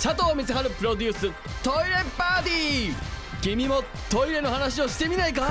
[0.00, 1.20] 佐藤光晴プロデュース
[1.60, 2.94] トイレパーティー。
[3.42, 5.48] 君もトイレの話をしてみないか？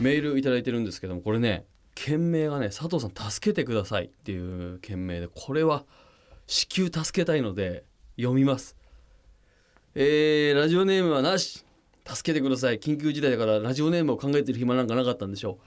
[0.00, 5.84] メールいただいてるんですけどもこれね件名がね佐藤さん助けてくださいっていう件名でこれは
[6.48, 7.84] 至急助けたいので
[8.16, 8.76] 読みます。
[9.96, 11.64] えー、ラジオネームはなし。
[12.04, 12.80] 助けてください。
[12.80, 15.60] 緊急事態だからラジオネームを考えてる暇なんかなかったんでしょ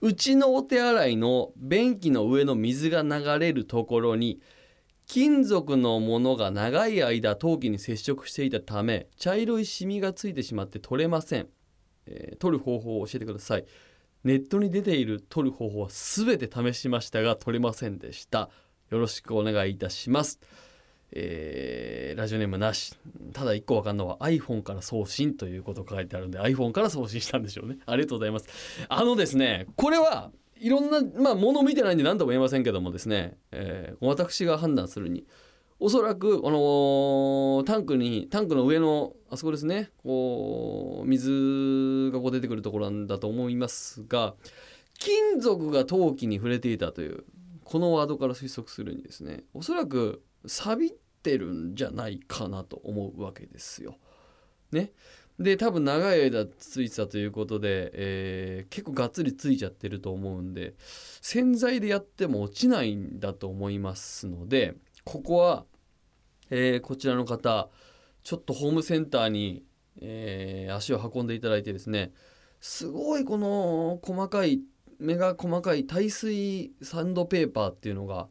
[0.00, 0.08] う。
[0.08, 4.40] うちのお手洗いの便器の上の水が流れるところに
[5.06, 11.48] 金属のものが長い間陶器に接触していたため茶色いシミがついてしまって取れません、
[12.06, 13.66] えー取る方法を教えてください。
[14.24, 18.48] ネットに出ている取る方法は全て試しましたが取れませんでした。
[18.90, 20.40] よろしくお願いいたします。
[21.18, 22.94] えーラジオネームなし。
[23.32, 27.78] ただ一個わかんのは iPhone から送信ということ書いてあるんで iPhone から送信したんでしょうね。
[27.86, 28.46] ありがとうございます。
[28.88, 35.26] あのですねこれはいろんなまあもの見てないんで何とも言えませんけどもですね、えー私が判断するに
[35.78, 44.34] おそらくこのタンクにタンクの上のあそこですねこう水がこう出てくるところなんだと思いますが
[44.98, 47.24] 金属が陶器に触れていたという
[47.64, 50.94] このワードから推測するにですねおそらく錆び
[51.26, 53.96] てるんじゃないかなと思うわけですよ。
[54.70, 54.92] ね。
[55.40, 60.74] で多分長い間ついてたということで、えー結構がっつりついちゃってると思うんで
[61.20, 64.74] 洗剤でやっても落ちないんだと思いますので
[65.04, 65.64] ここは、
[66.50, 67.68] えーこちらの方
[68.22, 69.62] ちょっとホームセンターに、
[70.00, 72.12] えー足を運んでいただいてですね
[72.60, 74.60] すごいこの細かい
[74.98, 78.28] 目が細かい耐水サンドペーパーっていうのが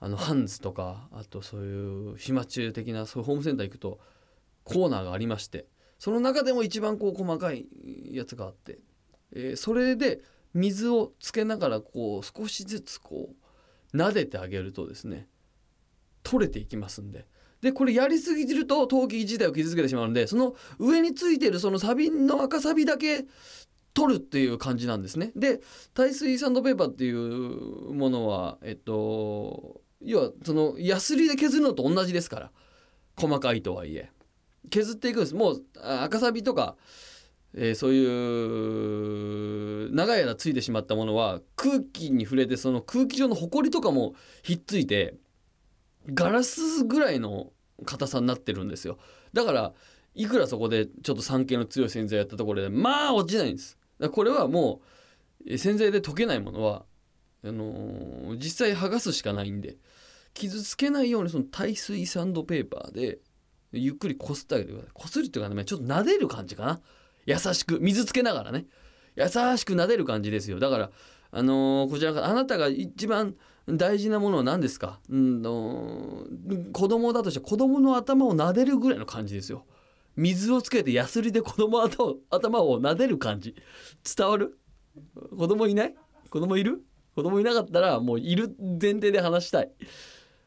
[0.00, 3.98] あのハンズとかあとそういう暇中的なそういうホームセンター行くと
[4.64, 5.66] コーナーがありまして
[5.98, 7.66] その中でも一番こう細かい
[8.12, 8.78] やつがあって、
[9.32, 10.20] えーそれで
[10.54, 13.34] 水をつけながらこう少しずつこ
[13.92, 15.28] う撫でてあげるとですね
[16.22, 17.26] 取れていきますんで。
[17.60, 23.26] でこれやりすぎると陶器自体を傷つけてしまうのでその上についてるそのサビの赤サビだけ
[23.94, 25.32] 取るっていう感じなんですね。
[25.34, 25.60] で
[25.92, 32.50] 耐水サンドペーパーっていうものはえっと要はそのヤスリで削るのと同じですから。
[33.16, 34.10] 細かいとはいえ。
[34.70, 35.34] 削っていくんです。
[35.34, 36.76] もう赤サビとか、
[37.54, 38.04] えーそうい
[39.88, 45.14] う長い間ついてしまったものは空気に触れてその空気中のホコリとかもひっついて
[46.12, 47.52] ガラスぐらいの
[47.86, 48.98] 硬さになってるんですよ。
[49.32, 49.72] だから
[50.14, 53.78] いくらそこでちょっと酸系の強い洗剤やったところでまあ落ちないんです。
[54.12, 54.80] これはも
[55.46, 56.84] う洗剤で溶けないものは
[57.44, 59.76] あのー実際剥がすしかないんで
[60.34, 63.18] 傷つけないようにその耐水サンドペーパーで
[63.72, 64.90] ゆっくりこすってあげてください。
[64.94, 66.80] こするっていうかねちょっと撫でる感じかな。
[67.26, 67.78] 優しく。
[67.80, 68.66] 水つけながらね。
[69.16, 70.58] 優しく撫でる感じですよ。
[70.58, 70.90] だから
[71.30, 73.34] あのーこちらからあなたが一番
[73.68, 76.24] 大事なものは何ですか、うんの
[76.72, 79.66] 子供だとして子供の頭を撫でるぐらいの感じですよ。
[80.16, 83.54] 水をつけてヤスリで子供頭を頭を撫でる感じ。
[84.16, 84.58] 伝わる？
[85.36, 85.94] 子供いない？
[86.30, 86.82] 子供いる？
[87.18, 89.72] 子供いなかったらもういる前提で話したい。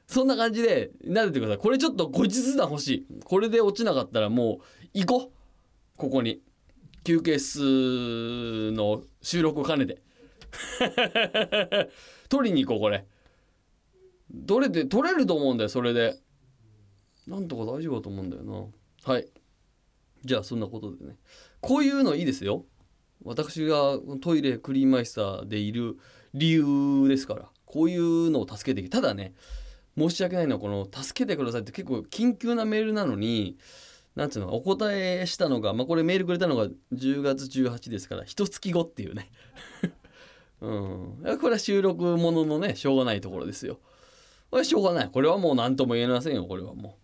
[0.07, 1.57] そんな感じで撫でてください。
[1.57, 3.07] これちょっと後日談欲しい。
[3.25, 5.97] これで落ちなかったらもう行こう。
[5.97, 6.41] ここに。
[7.03, 10.01] 休憩室の収録を兼ねて。
[12.29, 13.05] 取りに行こうこれ。
[14.47, 16.21] 取れて取れると思うんだよそれで。
[17.27, 19.11] なんとか大丈夫だと思うんだよな。
[19.11, 19.27] はい。
[20.23, 21.17] じゃあそんなことでね。
[21.59, 22.63] こういうのいいですよ。
[23.25, 25.97] 私がトイレクリーンマイスターでいる
[26.33, 28.89] 理由ですからこういうのを助けていく。
[28.89, 29.33] ただね
[29.97, 33.57] 申し訳ないのはこの「助けてください」って結構緊急なメールなのに
[34.15, 39.29] なんつうのお答えしたのが、まあ、これメールくれたのが10月18ですから一月後っていうね。
[40.59, 41.37] うん。
[41.39, 43.79] これは収録もののねしょうがないところですよ。
[44.49, 45.09] これしょうがない。
[45.09, 46.97] これはもう何とも言えませんよこれはも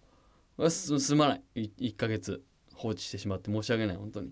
[0.58, 0.70] う。
[0.70, 1.44] すまない。
[1.56, 4.32] い1ヶ月放置してしまって申し訳ない本当に。